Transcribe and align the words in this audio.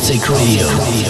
C-Static 0.00 0.28
Radio. 0.28 1.07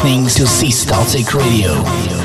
Listening 0.00 0.26
to 0.26 0.46
C 0.46 0.70
Static 0.70 1.34
Radio. 1.34 2.17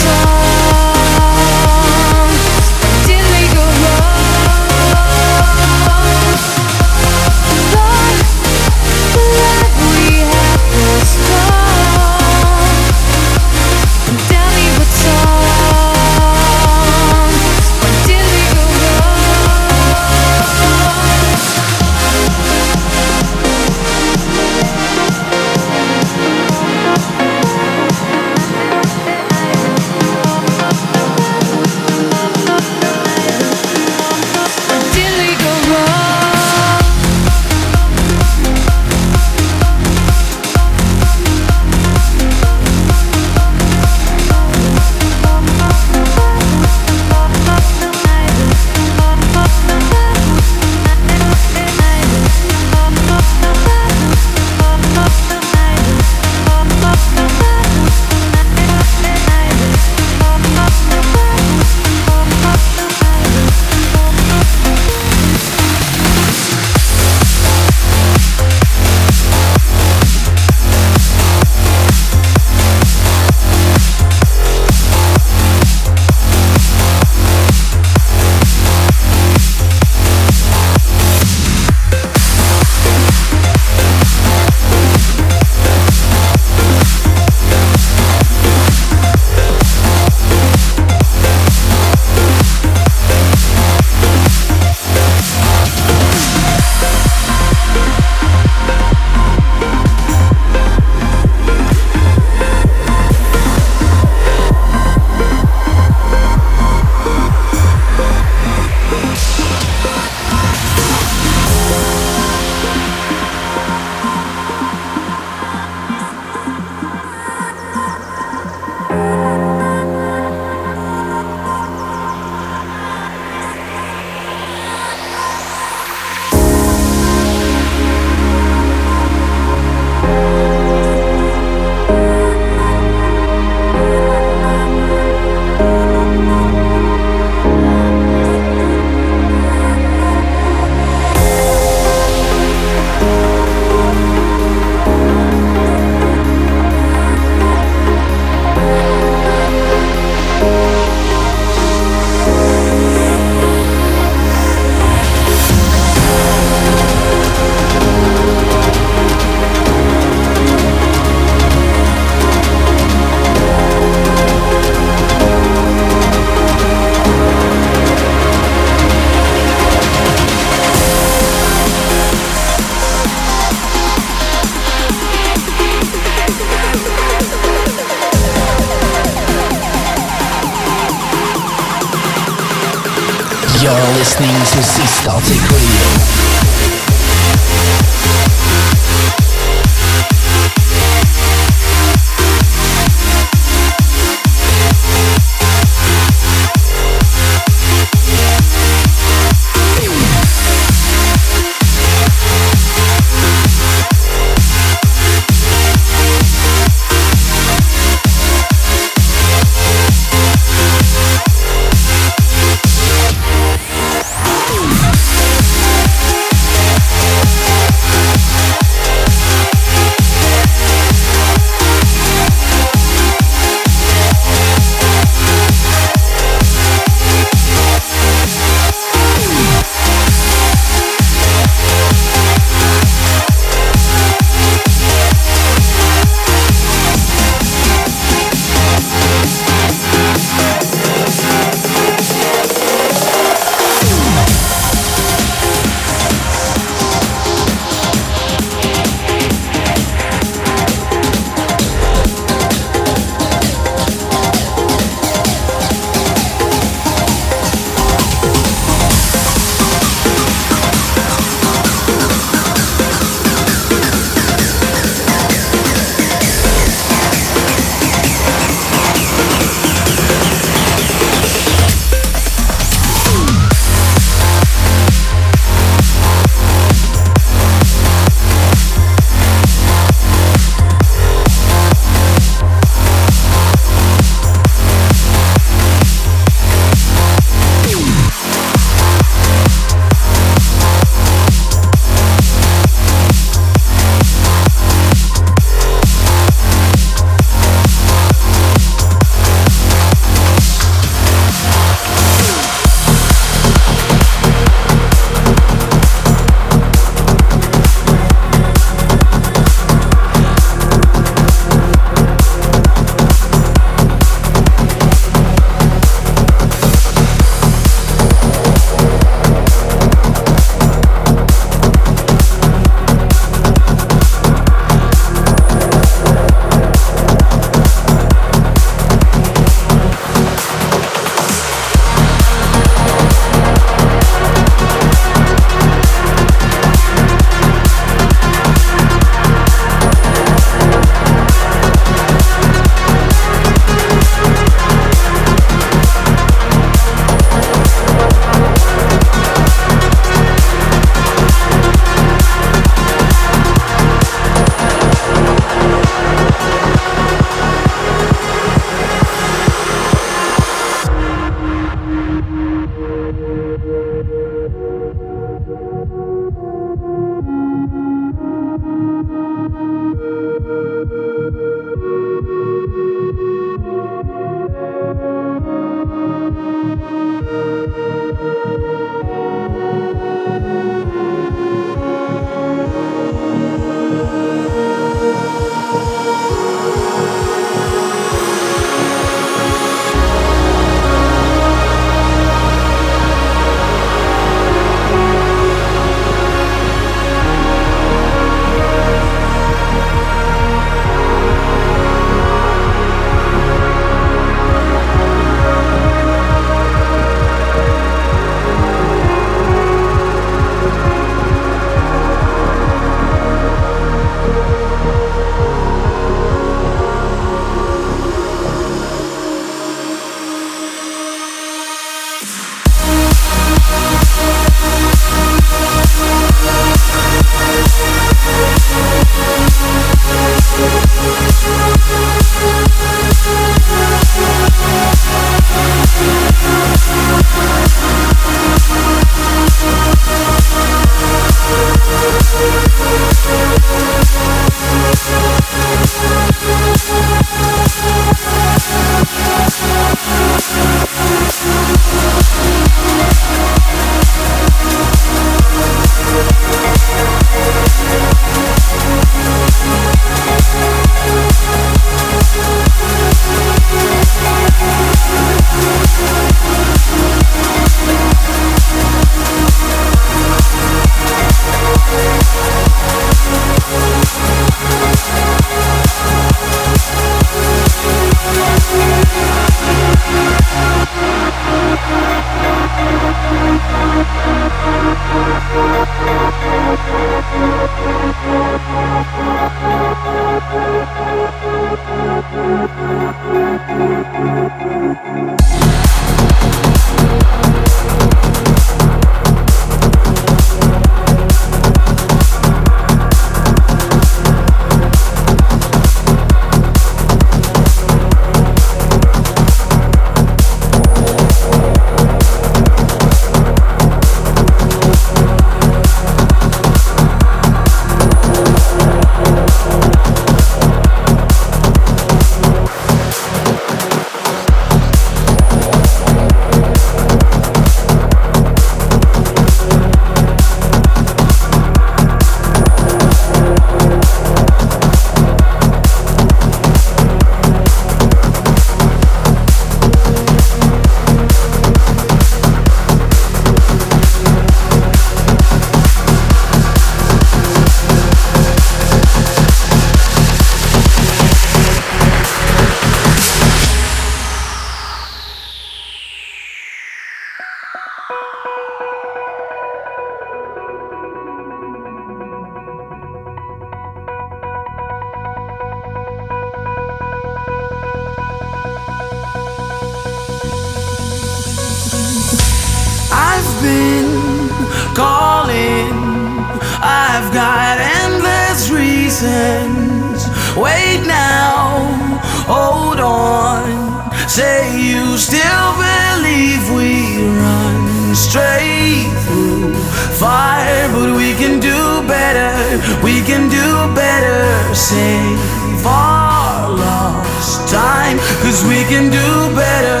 We 598.66 598.82
can 598.90 599.10
do 599.10 599.54
better, 599.54 600.00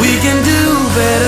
we 0.00 0.18
can 0.18 0.42
do 0.44 0.62
ones. 0.96 1.21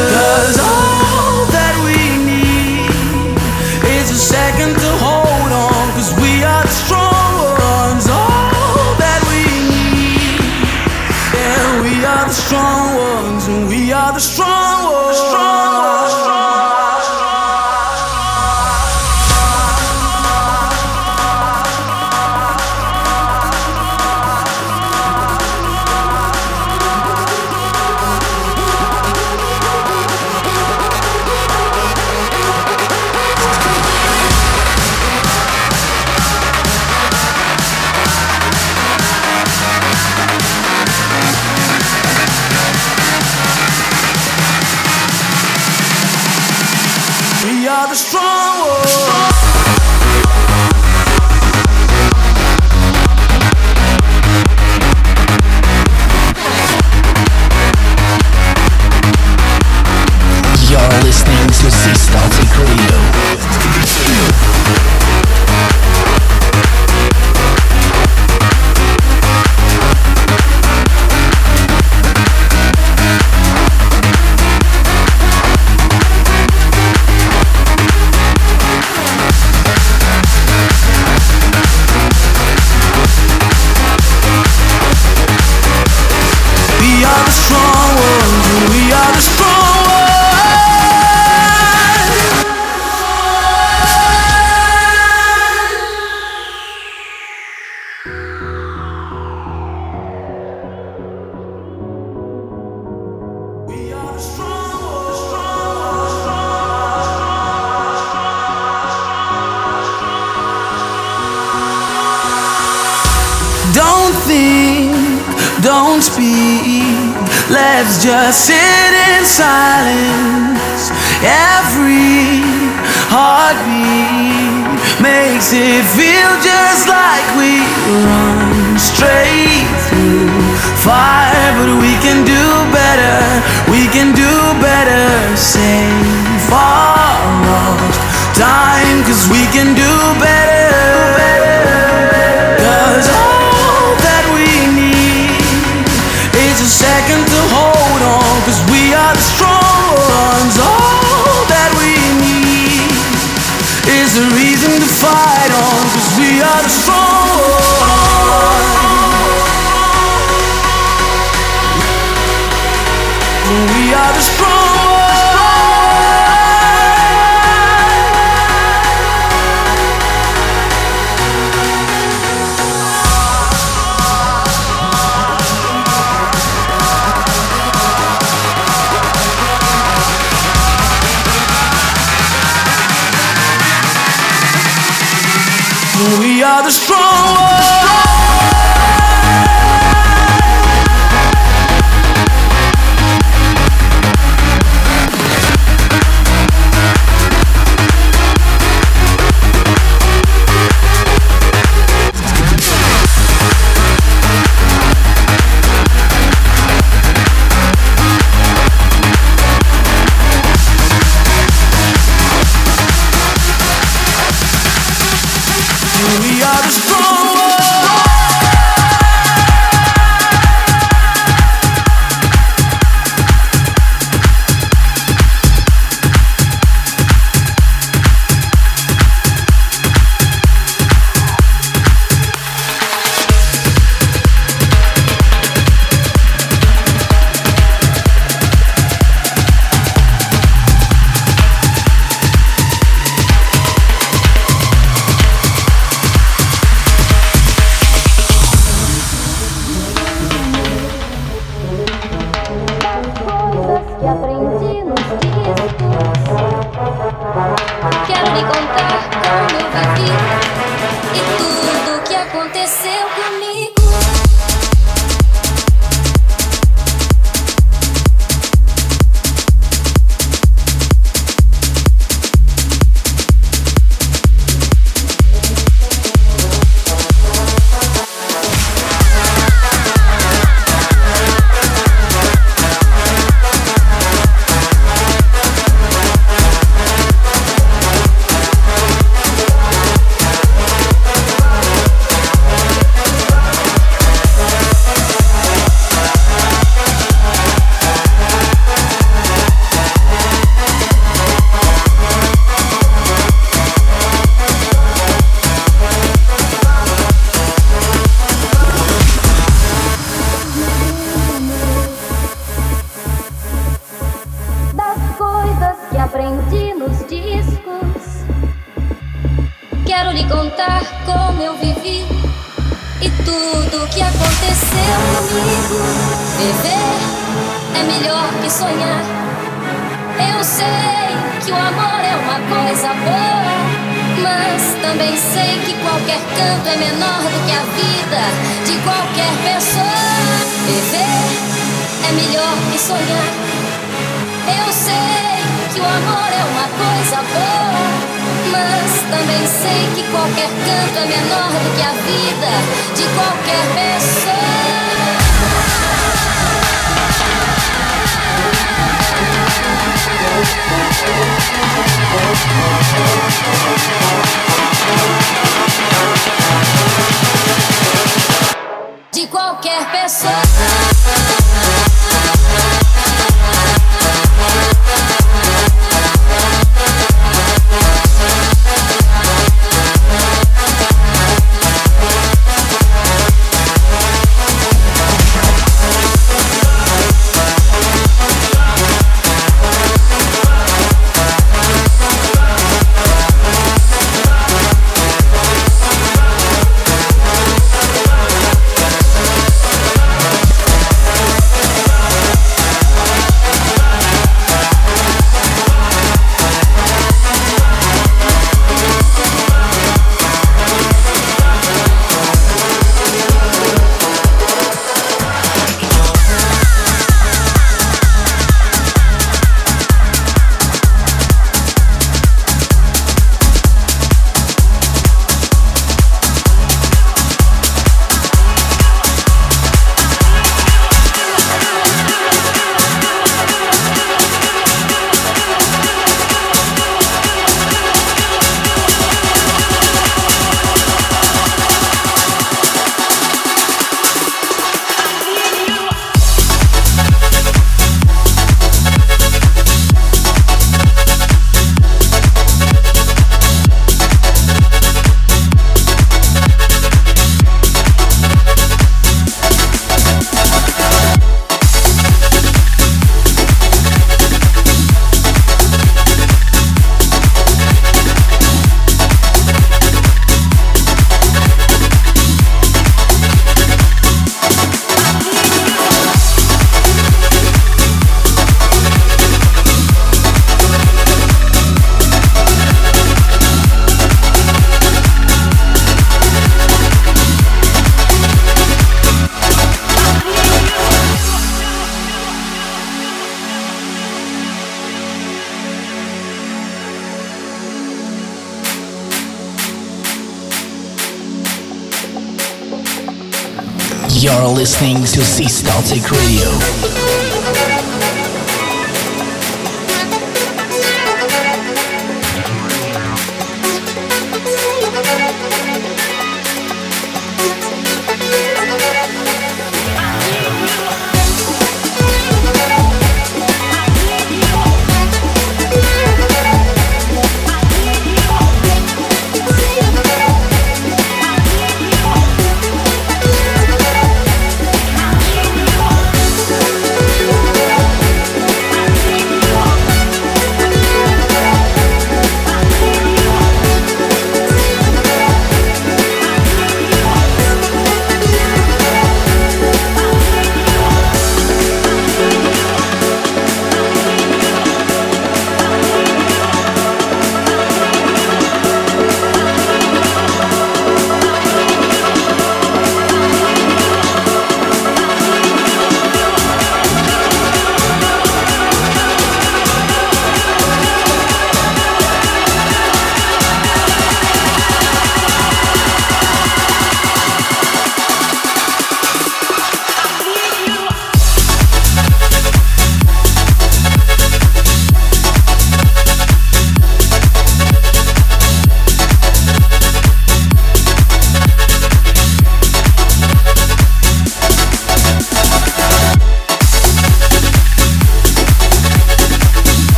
Listening 504.65 504.97
to 505.05 505.21
C 505.21 505.47
Static 505.47 506.11
Radio. 506.11 507.74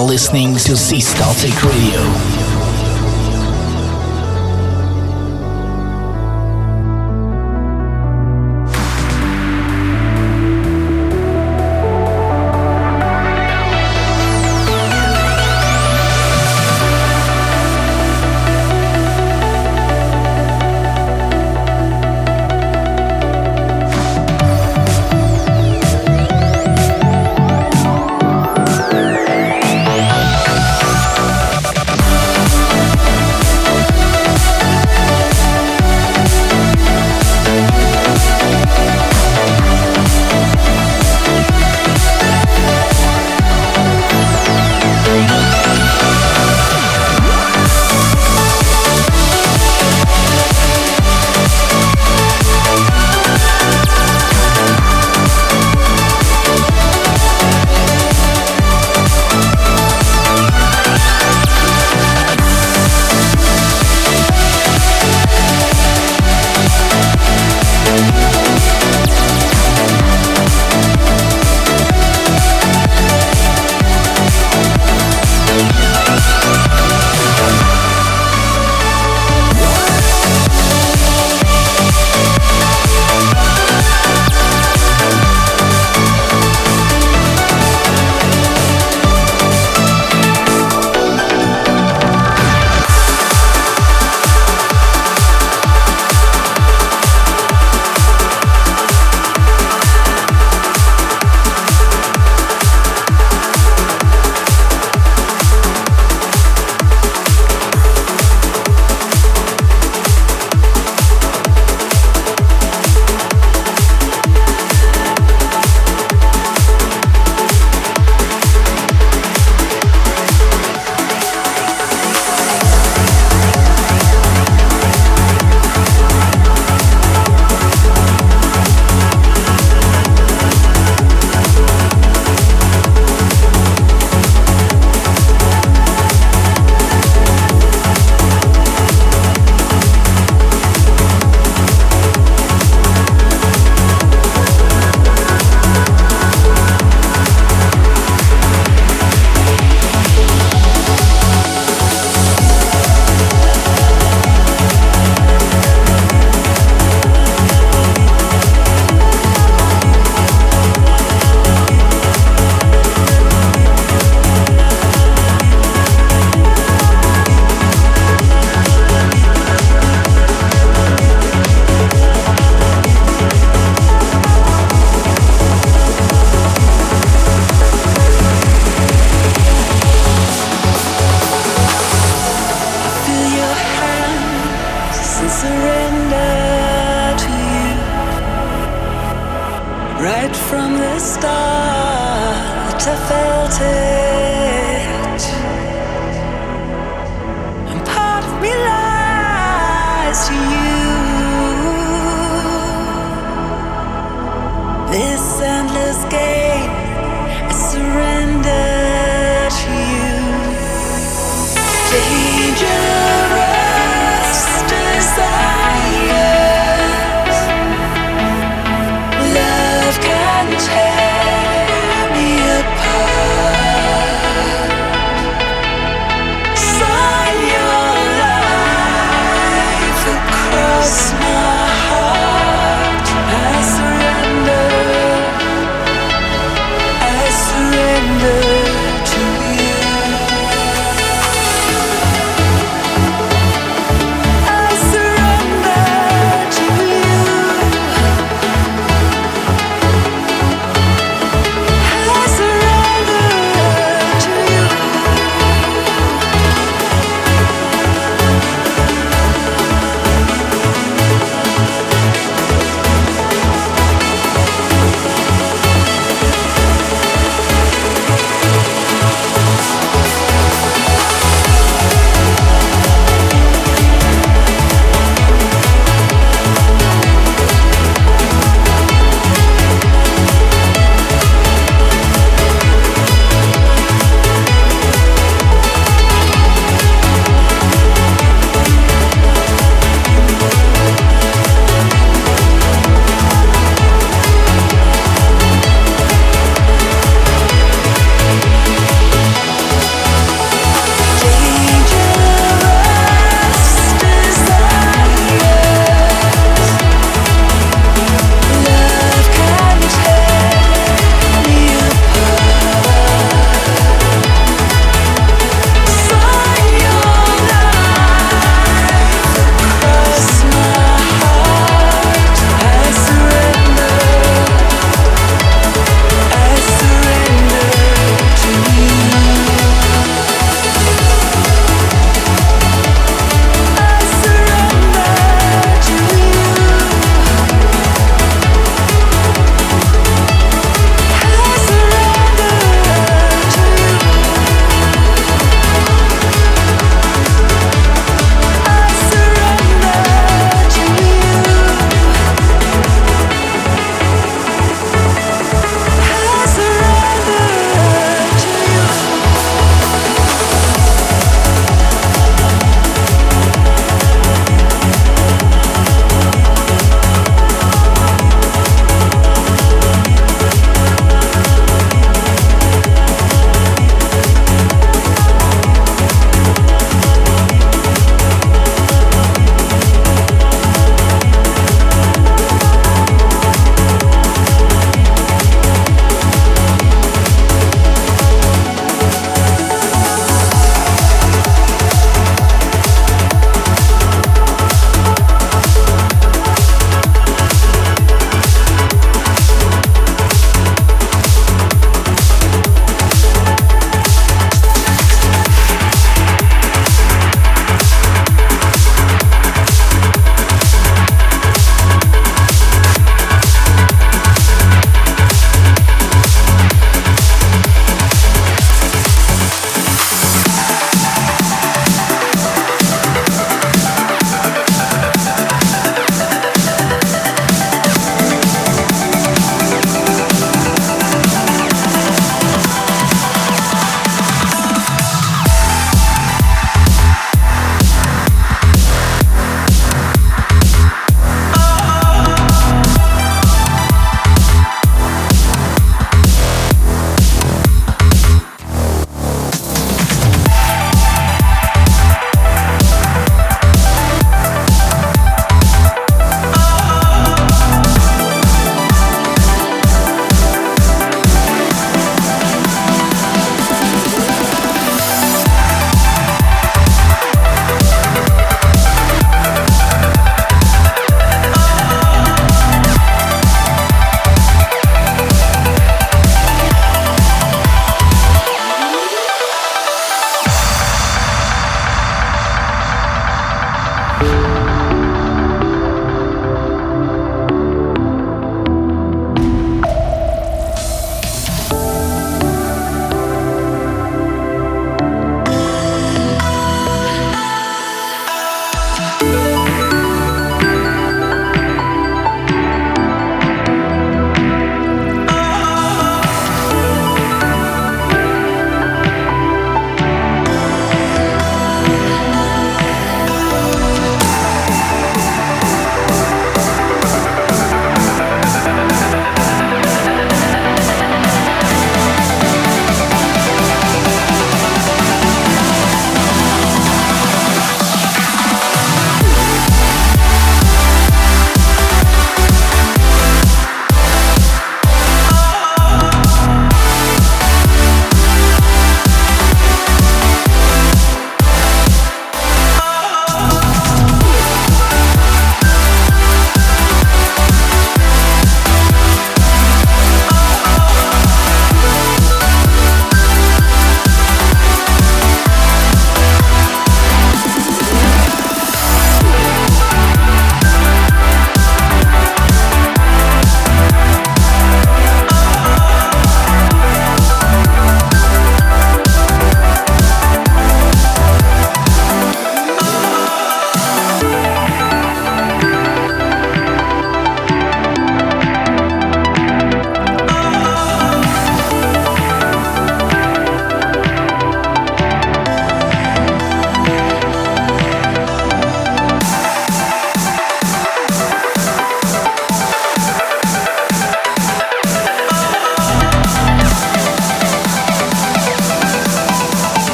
Listening 0.00 0.54
to 0.54 0.76
Static 1.00 1.60
Radio. 1.64 2.31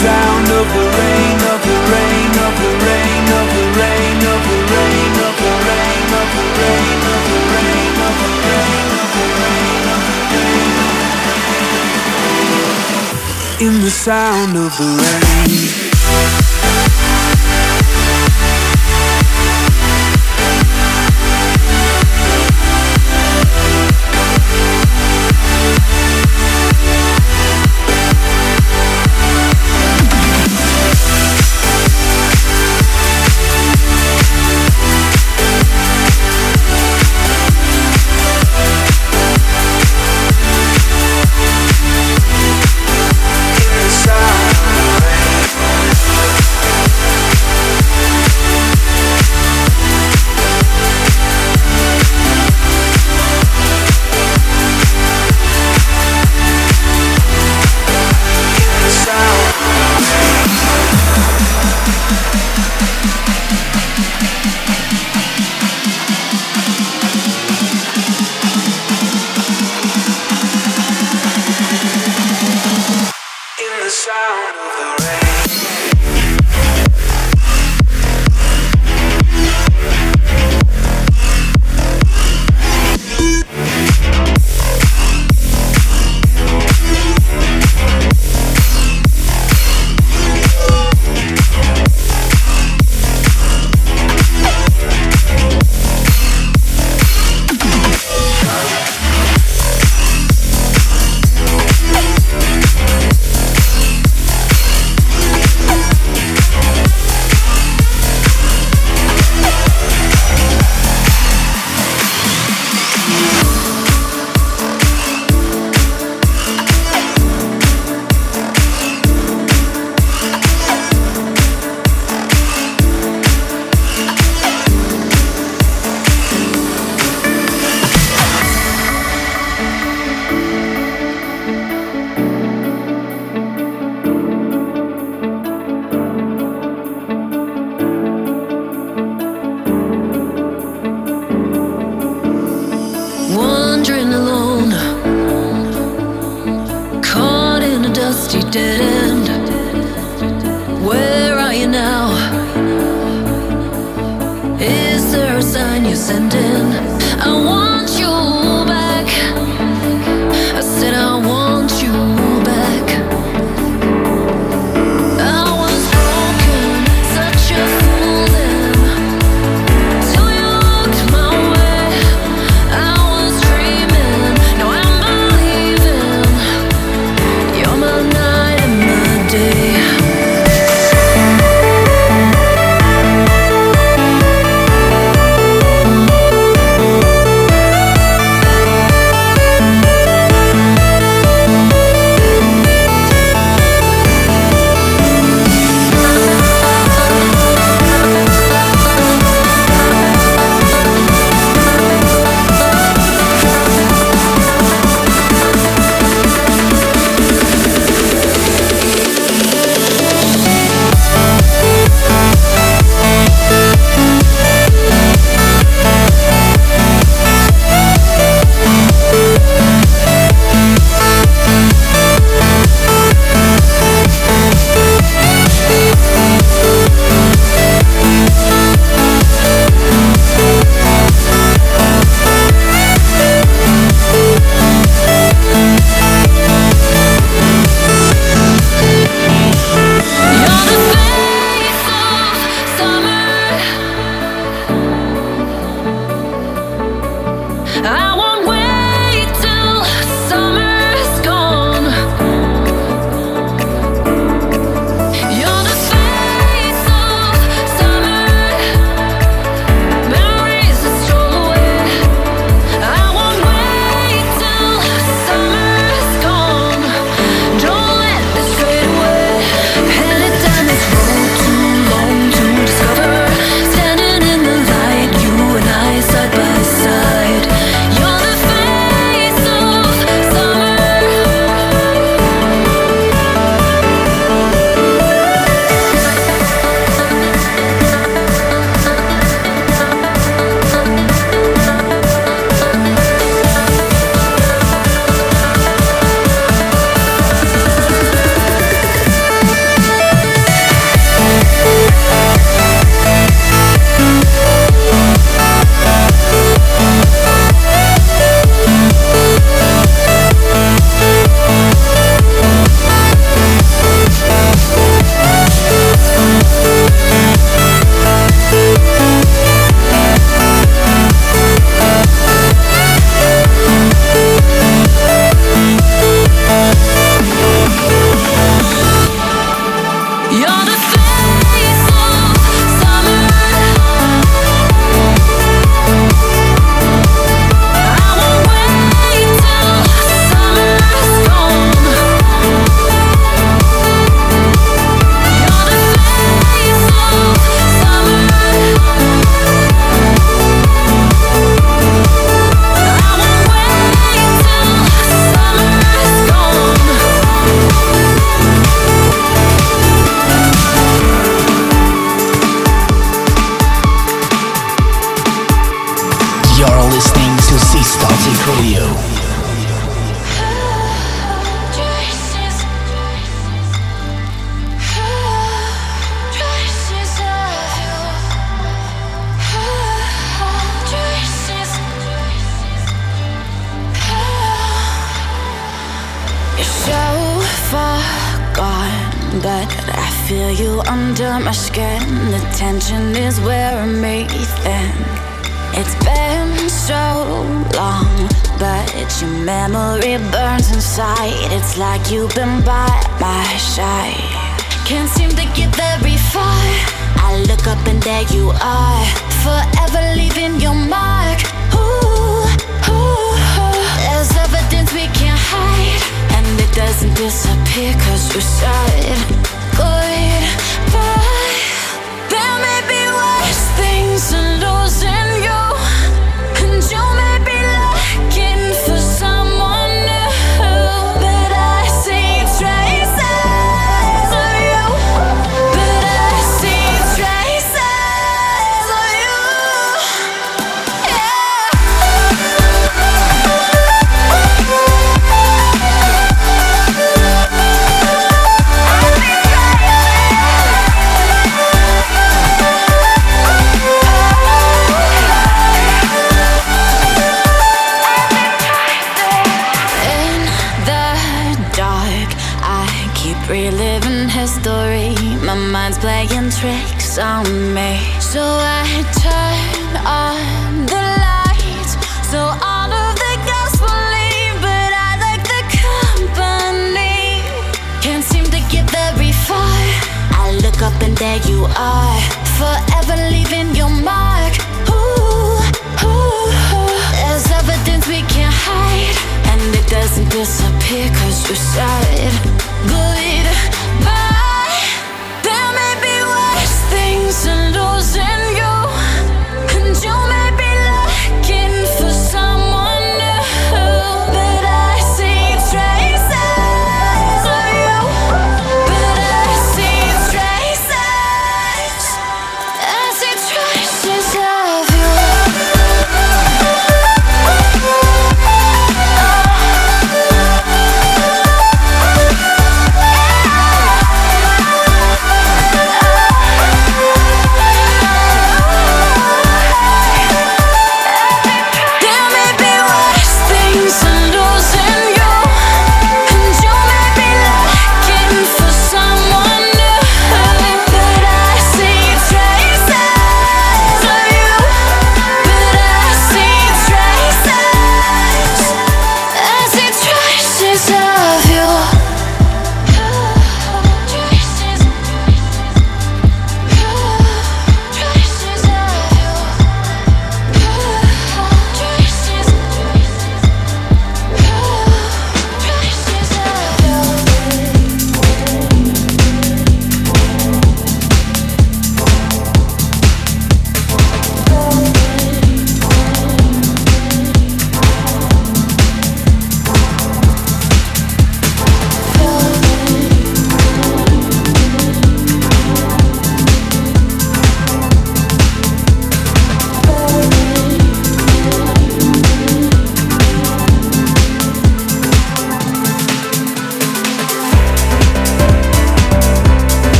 Sound 0.00 0.48
of 0.48 0.66
the 0.76 0.86
rain, 0.98 1.38
of 1.52 1.60
the 1.68 1.76
rain, 1.92 2.32
of 2.46 2.54
the 2.62 2.70
rain, 2.86 3.24
of 3.36 3.46
the 3.56 3.64
rain, 3.80 4.18
of 4.32 4.40
the 4.48 4.48
rain, 4.48 4.48
of 4.48 4.48
the 4.48 4.60
rain, 4.80 5.16
of 5.28 5.36
the 5.44 5.54
rain, 5.68 6.08
of 6.20 6.28
the 6.36 6.46
rain, 6.60 7.00
of 7.12 7.20
the 7.28 7.38
rain, 7.52 7.92
of 7.92 8.00
the 8.00 8.00
rain, 8.00 8.00
of 8.06 8.14
the 8.24 8.34
rain. 8.40 8.88
In 13.66 13.74
the 13.84 13.90
sound 13.90 14.52
of 14.56 14.72
the 14.78 14.88
rain. 15.02 16.39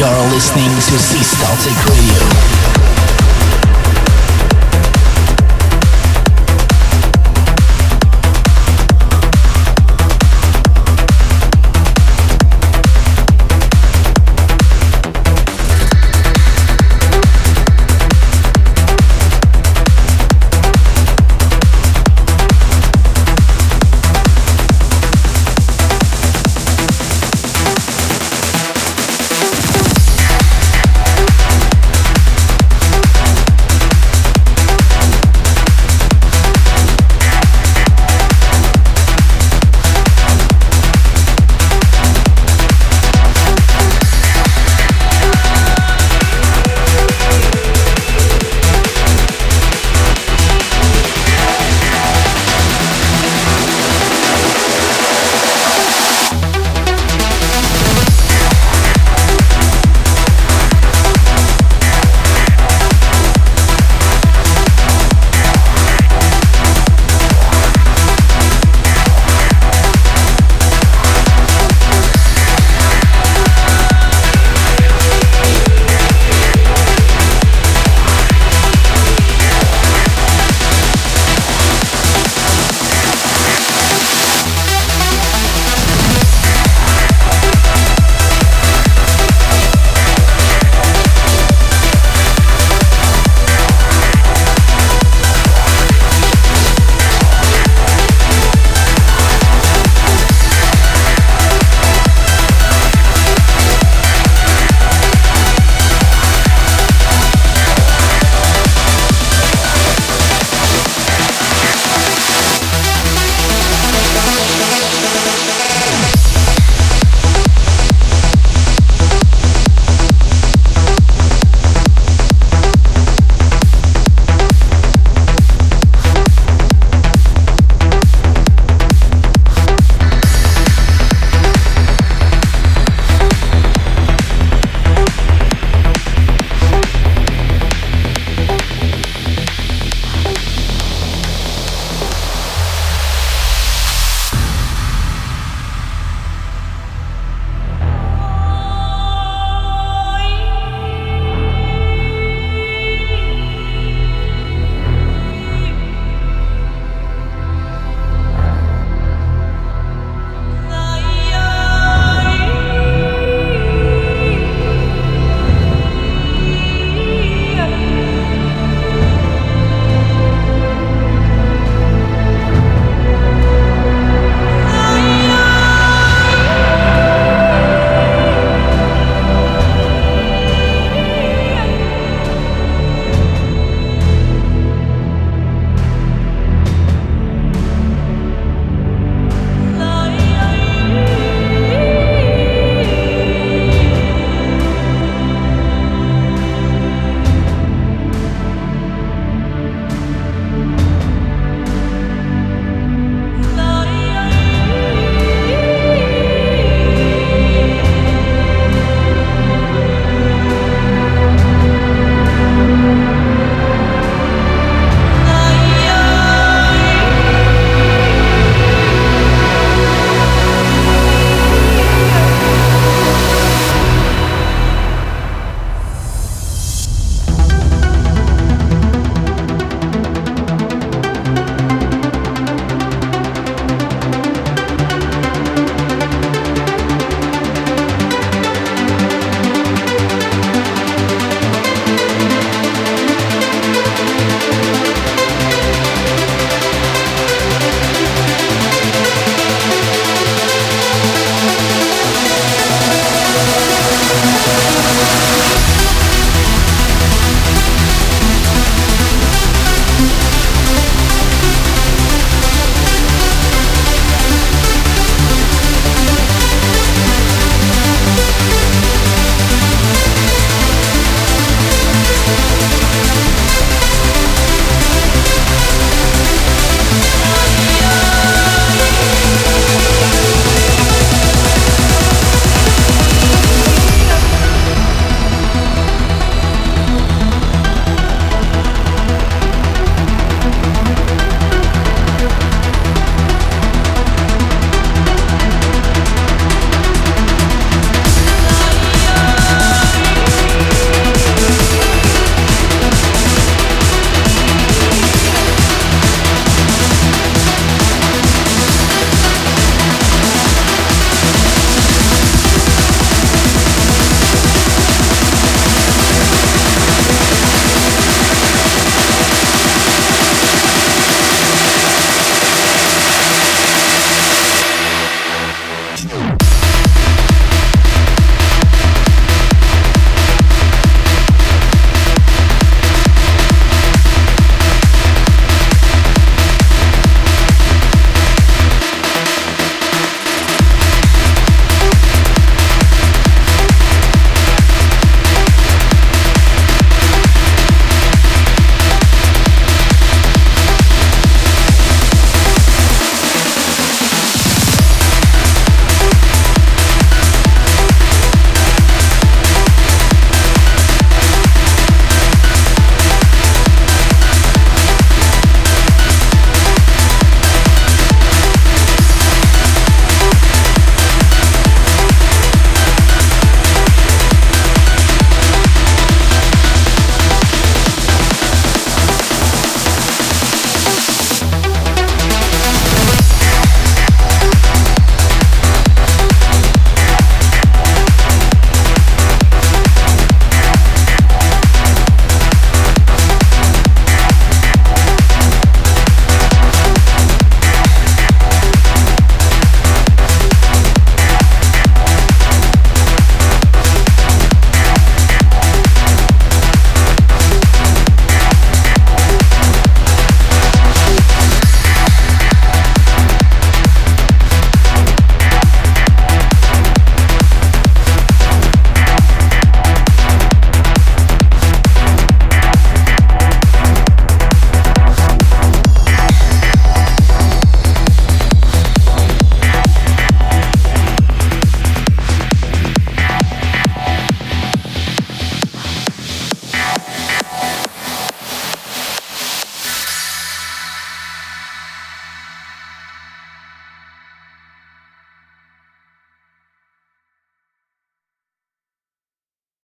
You're 0.00 0.08
listening 0.30 0.70
to 0.70 0.98
Sea 0.98 1.22
Static 1.22 1.76
Radio. 1.90 2.69